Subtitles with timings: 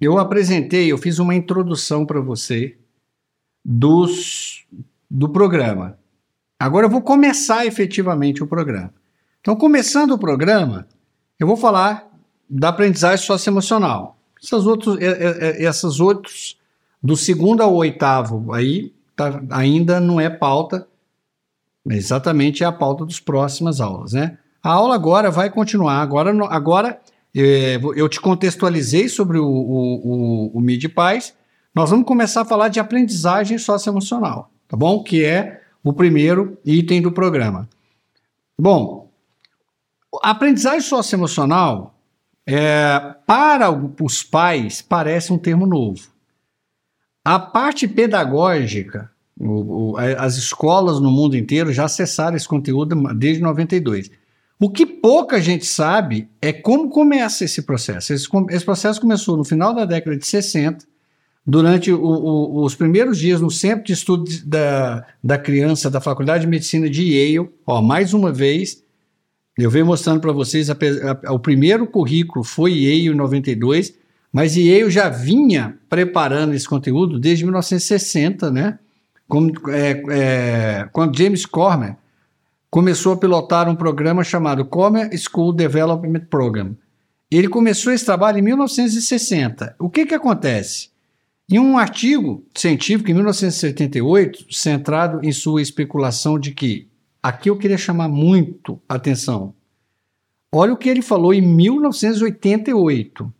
[0.00, 2.76] Eu apresentei, eu fiz uma introdução para você
[3.64, 4.64] dos,
[5.10, 5.98] do programa.
[6.58, 8.94] Agora eu vou começar efetivamente o programa.
[9.40, 10.86] Então, começando o programa,
[11.38, 12.08] eu vou falar
[12.48, 14.16] da aprendizagem socioemocional.
[14.42, 16.58] Essas outros, essas outros
[17.02, 20.86] do segundo ao oitavo aí tá, ainda não é pauta,
[21.90, 24.38] exatamente é a pauta das próximas aulas, né?
[24.62, 26.00] A aula agora vai continuar.
[26.00, 27.00] Agora, agora
[27.34, 31.34] é, eu te contextualizei sobre o, o, o, o MIDI-PAIS.
[31.74, 35.02] Nós vamos começar a falar de aprendizagem socioemocional, tá bom?
[35.02, 37.68] Que é o primeiro item do programa.
[38.58, 39.10] Bom,
[40.22, 41.94] aprendizagem socioemocional,
[42.46, 46.08] é, para os pais, parece um termo novo.
[47.24, 53.42] A parte pedagógica, o, o, as escolas no mundo inteiro já acessaram esse conteúdo desde
[53.42, 54.10] 92.
[54.60, 58.12] O que pouca gente sabe é como começa esse processo.
[58.12, 60.84] Esse, esse processo começou no final da década de 60,
[61.46, 66.50] durante o, os primeiros dias no Centro de Estudos da, da Criança da Faculdade de
[66.50, 67.48] Medicina de Yale.
[67.66, 68.82] Ó, mais uma vez,
[69.56, 70.76] eu venho mostrando para vocês, a,
[71.24, 73.94] a, o primeiro currículo foi Yale em 92,
[74.32, 78.78] mas Yale já vinha preparando esse conteúdo desde 1960, né?
[79.26, 81.96] Como, é, é, quando James Cormer
[82.70, 86.76] começou a pilotar um programa chamado Comer School Development Program.
[87.30, 89.76] Ele começou esse trabalho em 1960.
[89.78, 90.90] O que, que acontece?
[91.50, 96.88] Em um artigo científico em 1978, centrado em sua especulação de que,
[97.22, 99.54] aqui eu queria chamar muito atenção,
[100.52, 103.32] olha o que ele falou em 1988.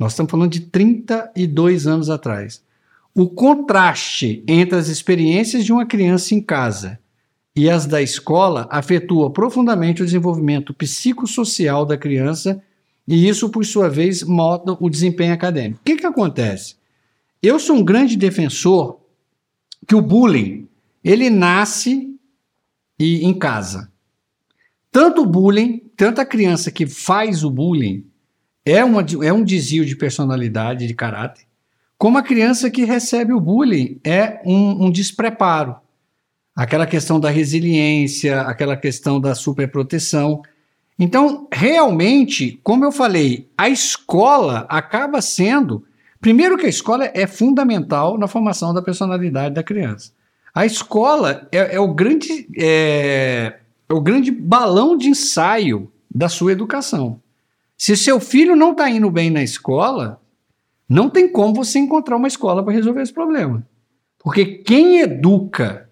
[0.00, 2.64] Nós estamos falando de 32 anos atrás.
[3.14, 6.98] O contraste entre as experiências de uma criança em casa
[7.54, 12.62] e as da escola afetua profundamente o desenvolvimento psicossocial da criança
[13.06, 15.80] e isso, por sua vez, molda o desempenho acadêmico.
[15.80, 16.76] O que, que acontece?
[17.42, 19.00] Eu sou um grande defensor
[19.86, 20.66] que o bullying
[21.04, 22.16] ele nasce
[22.98, 23.92] e em casa.
[24.90, 28.09] Tanto o bullying, tanto a criança que faz o bullying
[28.70, 31.44] é, uma, é um desvio de personalidade, de caráter,
[31.98, 35.76] como a criança que recebe o bullying é um, um despreparo
[36.54, 40.42] aquela questão da resiliência, aquela questão da superproteção.
[40.98, 45.84] Então, realmente, como eu falei, a escola acaba sendo.
[46.20, 50.12] Primeiro, que a escola é fundamental na formação da personalidade da criança.
[50.54, 53.54] A escola é, é o, grande, é,
[53.88, 57.22] é o grande balão de ensaio da sua educação.
[57.80, 60.20] Se seu filho não está indo bem na escola,
[60.86, 63.66] não tem como você encontrar uma escola para resolver esse problema.
[64.18, 65.88] Porque quem educa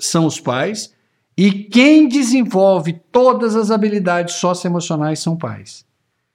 [0.00, 0.92] são os pais,
[1.36, 5.86] e quem desenvolve todas as habilidades socioemocionais são pais.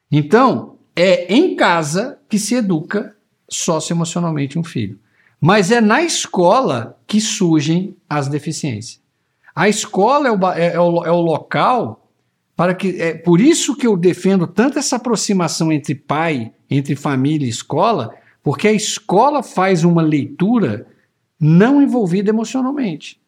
[0.09, 3.13] Então, é em casa que se educa
[3.49, 4.97] socioemocionalmente um filho.
[5.37, 9.01] Mas é na escola que surgem as deficiências.
[9.53, 12.02] A escola é o, é, é o, é o local
[12.55, 13.01] para que.
[13.01, 18.13] É por isso que eu defendo tanto essa aproximação entre pai, entre família e escola,
[18.41, 20.87] porque a escola faz uma leitura
[21.39, 23.21] não envolvida emocionalmente.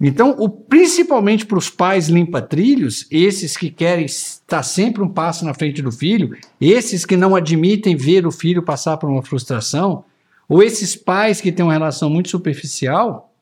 [0.00, 5.54] Então, o, principalmente para os pais limpa-trilhos, esses que querem estar sempre um passo na
[5.54, 10.04] frente do filho, esses que não admitem ver o filho passar por uma frustração,
[10.48, 13.32] ou esses pais que têm uma relação muito superficial,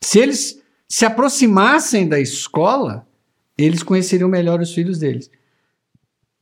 [0.00, 3.06] se eles se aproximassem da escola,
[3.58, 5.28] eles conheceriam melhor os filhos deles.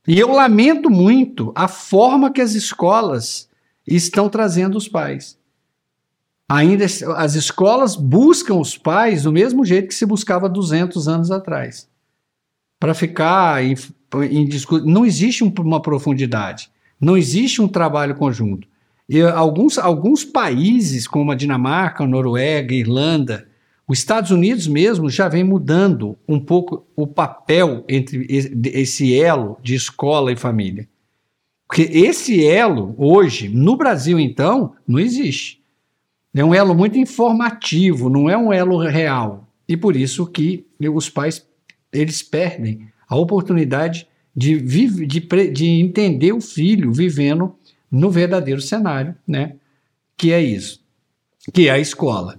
[0.06, 3.48] E eu lamento muito a forma que as escolas
[3.86, 5.38] estão trazendo os pais.
[6.48, 6.84] Ainda
[7.16, 11.88] as escolas buscam os pais do mesmo jeito que se buscava 200 anos atrás.
[12.78, 13.74] Para ficar em,
[14.30, 14.48] em
[14.84, 18.68] Não existe uma profundidade, não existe um trabalho conjunto.
[19.08, 23.48] E alguns, alguns países, como a Dinamarca, a Noruega, a Irlanda,
[23.88, 29.74] os Estados Unidos mesmo já vem mudando um pouco o papel entre esse elo de
[29.74, 30.88] escola e família.
[31.68, 35.60] Porque esse elo, hoje, no Brasil, então, não existe.
[36.34, 39.48] É um elo muito informativo, não é um elo real.
[39.68, 41.46] E por isso que os pais
[41.92, 45.20] eles perdem a oportunidade de, de,
[45.52, 47.54] de entender o filho vivendo
[47.90, 49.54] no verdadeiro cenário, né?
[50.16, 50.80] Que é isso,
[51.52, 52.38] que é a escola.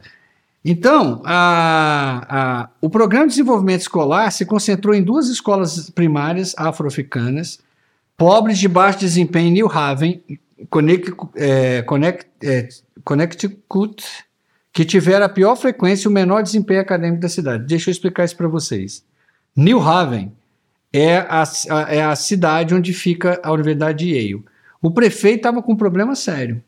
[0.69, 7.59] Então, a, a, o Programa de Desenvolvimento Escolar se concentrou em duas escolas primárias afro-africanas,
[8.17, 10.21] pobres de baixo desempenho em New Haven,
[10.69, 11.85] Connect, é,
[12.43, 12.69] é,
[13.01, 14.03] Connecticut,
[14.73, 17.63] que tiveram a pior frequência e o menor desempenho acadêmico da cidade.
[17.65, 19.05] Deixa eu explicar isso para vocês.
[19.55, 20.33] New Haven
[20.91, 24.43] é a, a, é a cidade onde fica a Universidade de Yale.
[24.81, 26.61] O prefeito estava com um problema sério.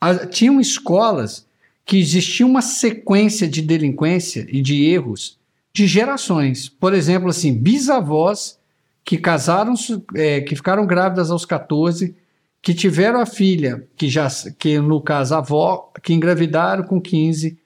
[0.00, 1.46] A, tinham escolas
[1.84, 5.38] que existia uma sequência de delinquência e de erros
[5.72, 6.68] de gerações.
[6.68, 8.58] Por exemplo, assim, bisavós
[9.04, 9.74] que casaram,
[10.14, 12.14] é, que ficaram grávidas aos 14,
[12.60, 17.58] que tiveram a filha, que já, que no caso a avó, que engravidaram com 15,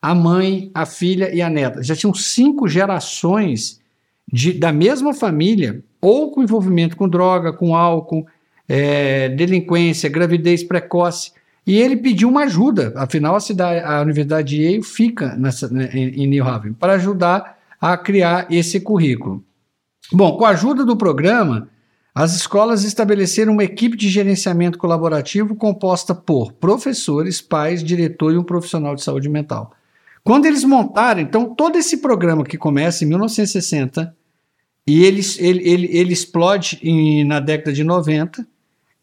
[0.00, 1.82] a mãe, a filha e a neta.
[1.82, 3.80] Já tinham cinco gerações
[4.30, 8.26] de, da mesma família, ou com envolvimento com droga, com álcool,
[8.68, 11.32] é, delinquência, gravidez precoce.
[11.66, 15.88] E ele pediu uma ajuda, afinal a, cidade, a Universidade de Yale fica nessa, né,
[15.94, 19.42] em New Haven, para ajudar a criar esse currículo.
[20.12, 21.68] Bom, com a ajuda do programa,
[22.14, 28.44] as escolas estabeleceram uma equipe de gerenciamento colaborativo composta por professores, pais, diretor e um
[28.44, 29.72] profissional de saúde mental.
[30.22, 34.14] Quando eles montaram, então, todo esse programa que começa em 1960
[34.86, 38.46] e ele, ele, ele, ele explode em, na década de 90,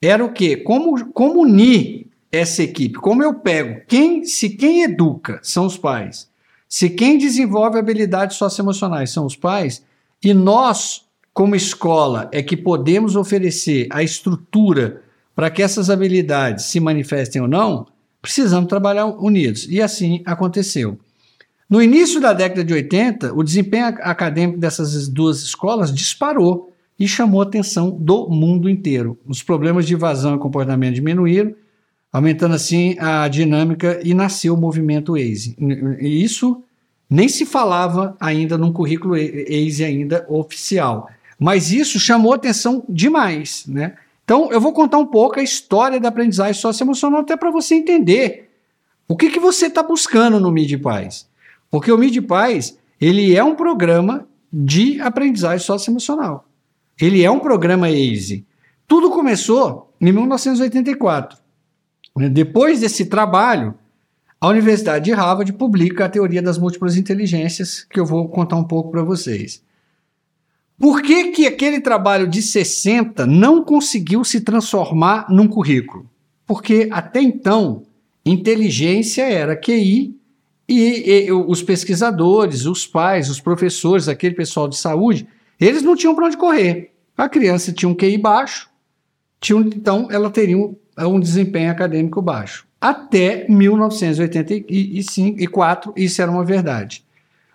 [0.01, 0.57] era o quê?
[0.57, 2.95] Como, como unir essa equipe?
[2.95, 3.81] Como eu pego?
[3.87, 6.29] Quem, se quem educa são os pais,
[6.67, 9.83] se quem desenvolve habilidades socioemocionais são os pais,
[10.23, 15.01] e nós, como escola, é que podemos oferecer a estrutura
[15.35, 17.87] para que essas habilidades se manifestem ou não,
[18.21, 19.67] precisamos trabalhar unidos.
[19.69, 20.97] E assim aconteceu.
[21.69, 27.41] No início da década de 80, o desempenho acadêmico dessas duas escolas disparou e chamou
[27.41, 29.17] a atenção do mundo inteiro.
[29.25, 31.55] Os problemas de evasão e comportamento diminuíram,
[32.11, 35.55] aumentando assim a dinâmica e nasceu o movimento ACE.
[35.99, 36.61] E isso
[37.09, 41.09] nem se falava ainda num currículo ACE ainda oficial.
[41.39, 43.95] Mas isso chamou atenção demais, né?
[44.23, 48.49] Então, eu vou contar um pouco a história da aprendizagem socioemocional até para você entender
[49.07, 51.27] o que, que você está buscando no Mid Paz.
[51.69, 56.45] Porque o Mid Paz, ele é um programa de aprendizagem socioemocional.
[56.99, 58.45] Ele é um programa ACE.
[58.87, 61.40] Tudo começou em 1984.
[62.29, 63.73] Depois desse trabalho,
[64.39, 68.63] a Universidade de Harvard publica a teoria das múltiplas inteligências, que eu vou contar um
[68.63, 69.63] pouco para vocês.
[70.79, 76.09] Por que, que aquele trabalho de 60 não conseguiu se transformar num currículo?
[76.47, 77.83] Porque até então,
[78.25, 80.19] inteligência era QI
[80.67, 85.27] e, e os pesquisadores, os pais, os professores, aquele pessoal de saúde,
[85.59, 86.91] eles não tinham para onde correr.
[87.15, 88.67] A criança tinha um QI baixo,
[89.39, 90.57] tinha, então ela teria
[91.07, 97.05] um, um desempenho acadêmico baixo até 1984, isso era uma verdade.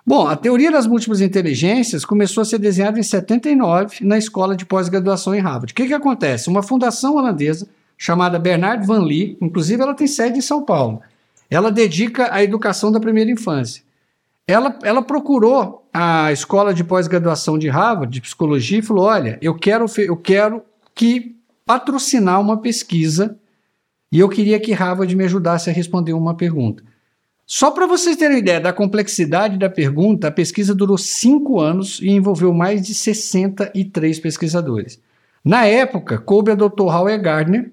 [0.07, 4.65] Bom, a teoria das múltiplas inteligências começou a ser desenhada em 79 na escola de
[4.65, 5.73] pós-graduação em Harvard.
[5.73, 6.49] O que, que acontece?
[6.49, 7.67] Uma fundação holandesa
[7.99, 11.03] chamada Bernard Van Lee, inclusive ela tem sede em São Paulo,
[11.51, 13.83] ela dedica à educação da primeira infância.
[14.47, 19.57] Ela, ela procurou a escola de pós-graduação de Harvard, de psicologia, e falou: olha, eu
[19.57, 20.63] quero, eu quero
[20.95, 21.35] que
[21.67, 23.37] patrocinar uma pesquisa
[24.11, 26.83] e eu queria que Harvard me ajudasse a responder uma pergunta.
[27.45, 32.09] Só para vocês terem ideia da complexidade da pergunta, a pesquisa durou cinco anos e
[32.09, 35.01] envolveu mais de 63 pesquisadores.
[35.45, 36.83] Na época, coube a Dr.
[36.83, 37.73] Howard Gardner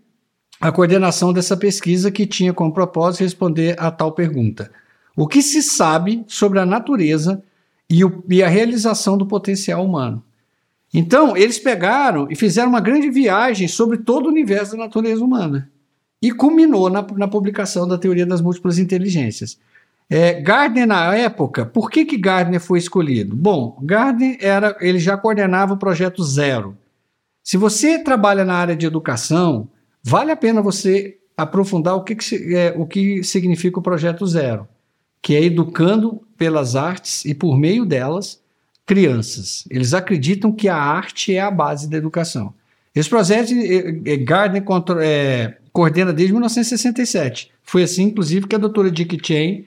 [0.62, 4.72] a coordenação dessa pesquisa que tinha como propósito responder a tal pergunta:
[5.16, 7.44] O que se sabe sobre a natureza
[7.90, 10.24] e, o, e a realização do potencial humano?
[10.94, 15.70] Então, eles pegaram e fizeram uma grande viagem sobre todo o universo da natureza humana
[16.22, 19.58] e culminou na, na publicação da teoria das múltiplas inteligências.
[20.10, 23.36] É, Gardner, na época, por que, que Gardner foi escolhido?
[23.36, 26.78] Bom, Gardner era, ele já coordenava o projeto Zero.
[27.44, 29.68] Se você trabalha na área de educação,
[30.04, 34.68] vale a pena você aprofundar o que, que é, o que significa o projeto Zero,
[35.22, 38.43] que é educando pelas artes e por meio delas
[38.86, 39.66] crianças.
[39.70, 42.54] Eles acreditam que a arte é a base da educação.
[42.96, 43.52] Esse projeto,
[44.24, 44.64] Gardner
[45.02, 47.52] é, coordena desde 1967.
[47.64, 49.66] Foi assim, inclusive, que a doutora Dick Chain,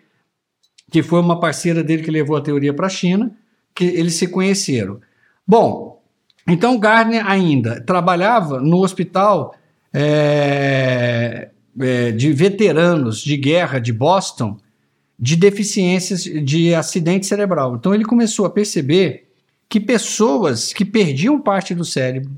[0.91, 3.33] que foi uma parceira dele que levou a teoria para a China,
[3.75, 5.01] que eles se conheceram.
[5.47, 6.03] Bom,
[6.47, 9.55] então Gardner ainda trabalhava no hospital
[9.93, 14.57] é, é, de veteranos de guerra de Boston
[15.19, 17.77] de deficiências de acidente cerebral.
[17.77, 19.29] Então ele começou a perceber
[19.69, 22.31] que pessoas que perdiam parte do cérebro,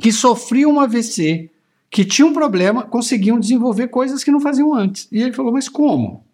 [0.00, 1.50] que sofriam um AVC,
[1.90, 5.06] que tinham um problema, conseguiam desenvolver coisas que não faziam antes.
[5.12, 6.24] E ele falou, mas como?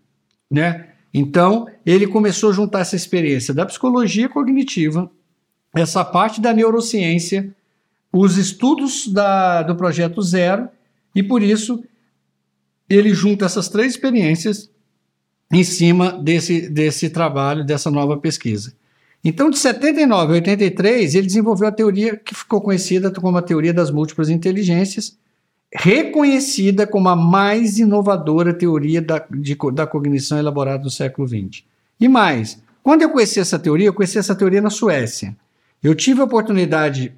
[0.51, 0.89] Né?
[1.13, 5.11] Então, ele começou a juntar essa experiência da psicologia cognitiva,
[5.75, 7.55] essa parte da neurociência,
[8.13, 10.69] os estudos da, do projeto Zero,
[11.15, 11.83] e por isso
[12.89, 14.71] ele junta essas três experiências
[15.53, 18.73] em cima desse, desse trabalho, dessa nova pesquisa.
[19.25, 23.73] Então, de 79 a 83, ele desenvolveu a teoria que ficou conhecida como a teoria
[23.73, 25.19] das múltiplas inteligências,
[25.73, 31.65] reconhecida como a mais inovadora teoria da, de, da cognição elaborada do século XX.
[32.01, 35.37] E mais, quando eu conheci essa teoria, eu conheci essa teoria na Suécia.
[35.83, 37.13] Eu tive a oportunidade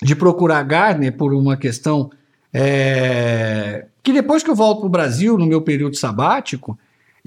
[0.00, 2.10] de procurar Gardner por uma questão
[2.52, 6.78] é, que depois que eu volto para o Brasil, no meu período sabático,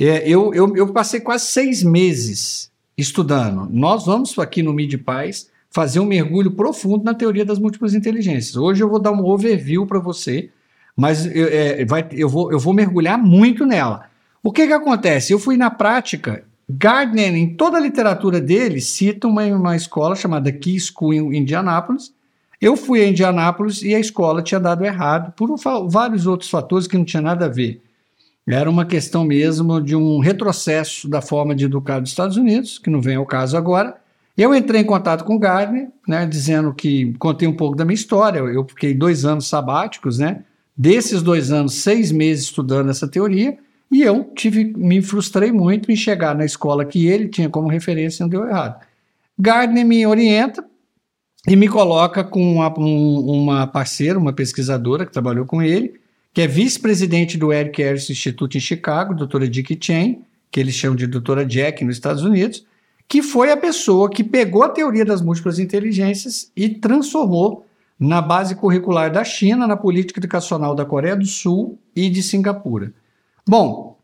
[0.08, 3.68] é, eu, eu, eu, passei quase seis meses estudando.
[3.72, 8.56] Nós vamos aqui no Mid Paz fazer um mergulho profundo na teoria das múltiplas inteligências.
[8.56, 10.50] Hoje eu vou dar um overview para você,
[10.96, 14.06] mas é, vai, eu, vou, eu vou mergulhar muito nela.
[14.42, 15.34] O que, que acontece?
[15.34, 16.44] Eu fui na prática.
[16.70, 22.14] Gardner, em toda a literatura dele, cita uma, uma escola chamada Key School em Indianápolis.
[22.62, 25.56] Eu fui a Indianápolis e a escola tinha dado errado por um,
[25.88, 27.82] vários outros fatores que não tinha nada a ver.
[28.50, 32.90] Era uma questão mesmo de um retrocesso da forma de educar dos Estados Unidos, que
[32.90, 33.96] não vem ao caso agora,
[34.36, 37.94] eu entrei em contato com o Gardner, né, dizendo que contei um pouco da minha
[37.94, 38.40] história.
[38.40, 40.44] Eu fiquei dois anos sabáticos, né?
[40.78, 43.58] Desses dois anos, seis meses estudando essa teoria,
[43.92, 48.22] e eu tive, me frustrei muito em chegar na escola que ele tinha como referência
[48.22, 48.80] e não deu errado.
[49.38, 50.64] Gardner me orienta
[51.46, 56.00] e me coloca com uma, um, uma parceira, uma pesquisadora que trabalhou com ele,
[56.34, 60.22] que é vice-presidente do Eric Harris Institute em Chicago, doutora Dick Chen,
[60.52, 62.66] que eles chamam de doutora Jack nos Estados Unidos,
[63.08, 67.66] que foi a pessoa que pegou a teoria das múltiplas inteligências e transformou
[68.00, 72.94] na base curricular da China, na política educacional da Coreia do Sul e de Singapura.
[73.48, 73.98] Bom,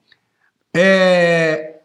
[0.76, 1.76] é,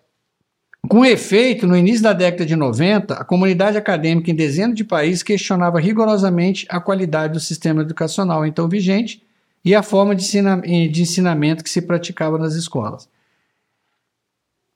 [0.89, 5.23] com efeito, no início da década de 90, a comunidade acadêmica em dezenas de países
[5.23, 9.23] questionava rigorosamente a qualidade do sistema educacional então vigente
[9.65, 13.09] e a forma de, ensina de ensinamento que se praticava nas escolas.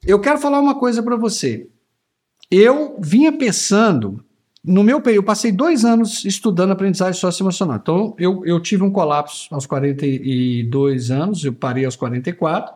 [0.06, 1.68] Eu quero falar uma coisa para você
[2.50, 4.24] eu vinha pensando,
[4.62, 7.76] no meu período, eu passei dois anos estudando aprendizagem socioemocional.
[7.76, 12.74] Então, eu, eu tive um colapso aos 42 anos, eu parei aos 44.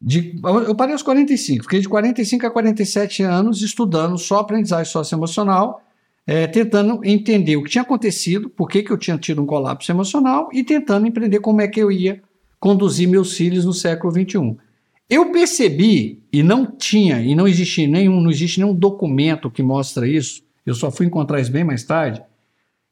[0.00, 5.80] De, eu parei aos 45, fiquei de 45 a 47 anos estudando só aprendizagem socioemocional,
[6.26, 9.90] é, tentando entender o que tinha acontecido, por que, que eu tinha tido um colapso
[9.90, 12.22] emocional e tentando entender como é que eu ia
[12.60, 14.56] conduzir meus filhos no século 21.
[15.10, 20.06] Eu percebi, e não tinha, e não existe nenhum, não existe nenhum documento que mostra
[20.08, 22.22] isso, eu só fui encontrar isso bem mais tarde,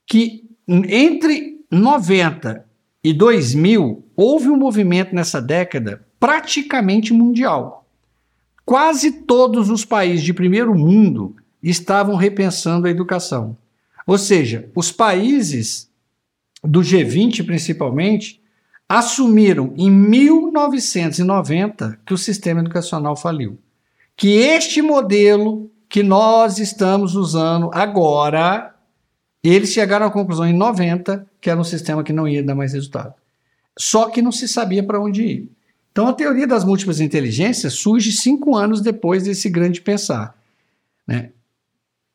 [0.07, 2.65] que entre 90
[3.03, 7.87] e 2000 houve um movimento nessa década praticamente mundial.
[8.67, 13.57] Quase todos os países de primeiro mundo estavam repensando a educação.
[14.07, 15.91] Ou seja, os países
[16.63, 18.41] do G20 principalmente
[18.89, 23.59] assumiram em 1990 que o sistema educacional faliu.
[24.17, 28.75] Que este modelo que nós estamos usando agora,
[29.43, 32.73] eles chegaram à conclusão em 90 que era um sistema que não ia dar mais
[32.73, 33.15] resultado.
[33.79, 35.51] Só que não se sabia para onde ir.
[35.93, 40.37] Então a teoria das múltiplas inteligências surge cinco anos depois desse grande pensar.
[41.07, 41.31] Né?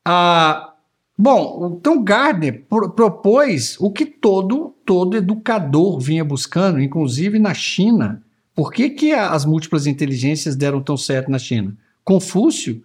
[0.08, 0.74] A,
[1.18, 8.22] Bom, então Gardner pro propôs o que todo, todo educador vinha buscando, inclusive na China.
[8.54, 11.76] Por que, que as múltiplas inteligências deram tão certo na China?
[12.04, 12.82] Confúcio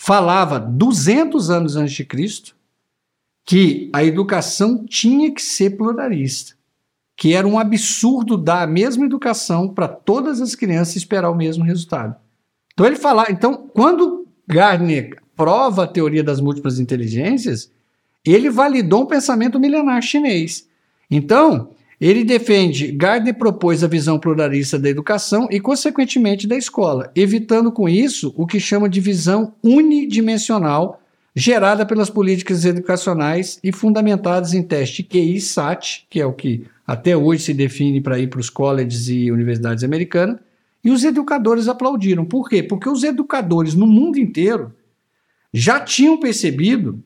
[0.00, 2.56] falava 200 anos antes de Cristo
[3.44, 6.54] que a educação tinha que ser pluralista,
[7.14, 11.36] que era um absurdo dar a mesma educação para todas as crianças e esperar o
[11.36, 12.16] mesmo resultado.
[12.72, 17.70] Então ele fala, então quando Gardner prova a teoria das múltiplas inteligências,
[18.24, 20.66] ele validou um pensamento milenar chinês.
[21.10, 27.70] Então, ele defende, Gardner propôs a visão pluralista da educação e, consequentemente, da escola, evitando
[27.70, 31.00] com isso o que chama de visão unidimensional
[31.36, 37.42] gerada pelas políticas educacionais e fundamentadas em teste QI-SAT, que é o que até hoje
[37.42, 40.38] se define para ir para os colleges e universidades americanas,
[40.84, 42.24] e os educadores aplaudiram.
[42.24, 42.62] Por quê?
[42.62, 44.72] Porque os educadores no mundo inteiro
[45.56, 47.00] já tinham percebido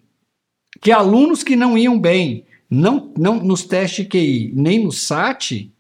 [0.81, 5.71] que alunos que não iam bem, não, não nos testes QI, nem no SAT,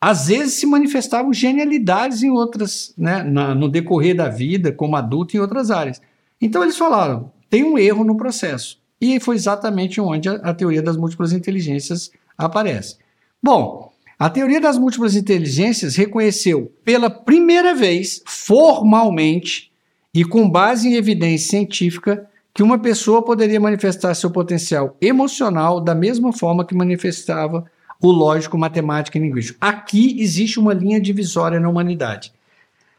[0.00, 5.36] às vezes se manifestavam genialidades em outras, né, na, no decorrer da vida, como adulto
[5.36, 6.00] em outras áreas.
[6.40, 8.78] Então eles falaram, tem um erro no processo.
[9.00, 12.98] E foi exatamente onde a, a teoria das múltiplas inteligências aparece.
[13.42, 19.72] Bom, a teoria das múltiplas inteligências reconheceu pela primeira vez, formalmente
[20.16, 25.94] e com base em evidência científica, que uma pessoa poderia manifestar seu potencial emocional da
[25.94, 27.70] mesma forma que manifestava
[28.00, 29.58] o lógico, matemático e linguístico.
[29.60, 32.32] Aqui existe uma linha divisória na humanidade.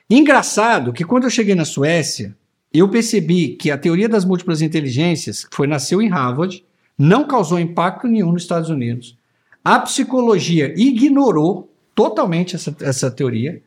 [0.07, 2.36] Engraçado que quando eu cheguei na Suécia,
[2.71, 6.63] eu percebi que a teoria das múltiplas inteligências, que foi nasceu em Harvard,
[6.95, 9.17] não causou impacto nenhum nos Estados Unidos.
[9.65, 13.59] A psicologia ignorou totalmente essa, essa teoria.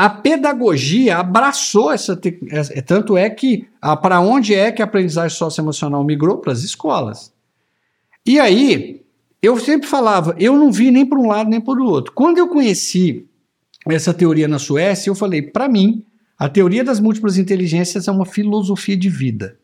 [0.00, 2.18] A pedagogia abraçou essa,
[2.50, 3.68] essa tanto é que
[4.00, 7.30] para onde é que a aprendizagem socioemocional migrou para as escolas.
[8.24, 9.02] E aí,
[9.42, 12.14] eu sempre falava, eu não vi nem para um lado nem para o outro.
[12.14, 13.28] Quando eu conheci
[13.86, 16.02] essa teoria na Suécia, eu falei, para mim,
[16.38, 19.58] a teoria das múltiplas inteligências é uma filosofia de vida.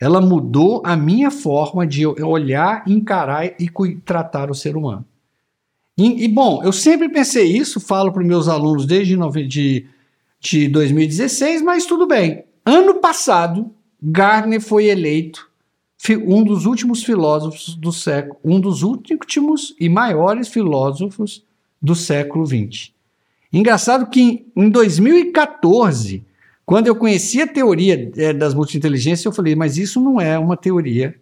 [0.00, 3.70] Ela mudou a minha forma de olhar, encarar e
[4.06, 5.04] tratar o ser humano.
[5.96, 9.86] E, e bom, eu sempre pensei isso, falo para meus alunos desde de,
[10.40, 12.44] de 2016, mas tudo bem.
[12.64, 13.70] Ano passado,
[14.00, 15.50] Gardner foi eleito
[16.26, 21.44] um dos últimos filósofos do século, um dos últimos e maiores filósofos
[21.80, 22.90] do século XX.
[23.52, 26.24] Engraçado que em 2014,
[26.64, 30.56] quando eu conheci a teoria é, das multinteligências, eu falei, mas isso não é uma
[30.56, 31.14] teoria,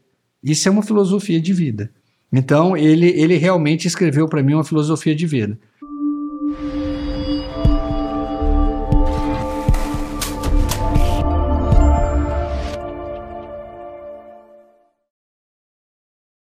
[0.42, 1.90] isso é uma filosofia de vida.
[2.32, 5.58] Então, ele, ele realmente escreveu para mim uma filosofia de vida.